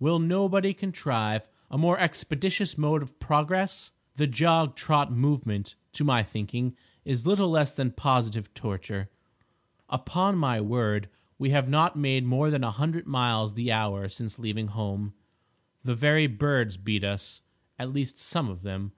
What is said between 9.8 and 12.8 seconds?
Upon my word we have not made more than a